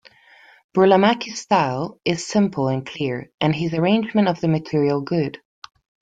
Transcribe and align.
Burlamaqui's 0.73 1.37
style 1.41 1.99
is 2.05 2.25
simple 2.25 2.67
and 2.69 2.83
clear, 2.83 3.29
and 3.39 3.53
his 3.53 3.71
arrangement 3.75 4.27
of 4.27 4.41
the 4.41 4.47
material 4.47 4.99
good. 5.01 5.37